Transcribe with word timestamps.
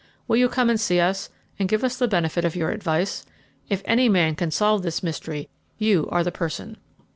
Will 0.27 0.37
you 0.37 0.49
come 0.49 0.67
and 0.71 0.79
see 0.81 0.99
us, 0.99 1.29
and 1.59 1.69
give 1.69 1.83
us 1.83 1.95
the 1.95 2.07
benefit 2.07 2.43
of 2.43 2.55
your 2.55 2.71
advice? 2.71 3.23
If 3.69 3.83
any 3.85 4.09
man 4.09 4.33
can 4.33 4.49
solve 4.49 4.81
this 4.81 5.03
mystery, 5.03 5.47
you 5.77 6.09
are 6.09 6.23
the 6.23 6.31
person." 6.31 6.77